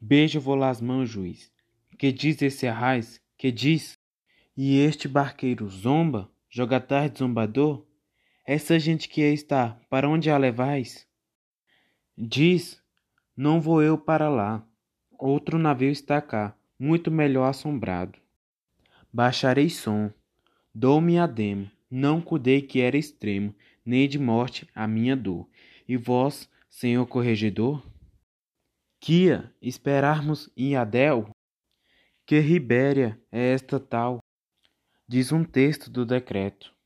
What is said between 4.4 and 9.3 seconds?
E este barqueiro zomba? Joga tarde zombador? Essa gente que